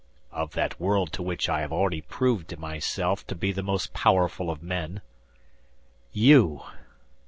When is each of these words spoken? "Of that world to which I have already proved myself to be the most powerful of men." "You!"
"Of 0.31 0.53
that 0.53 0.79
world 0.79 1.13
to 1.13 1.21
which 1.21 1.47
I 1.47 1.61
have 1.61 1.71
already 1.71 2.01
proved 2.01 2.57
myself 2.57 3.27
to 3.27 3.35
be 3.35 3.51
the 3.51 3.61
most 3.61 3.93
powerful 3.93 4.49
of 4.49 4.63
men." 4.63 5.01
"You!" 6.11 6.63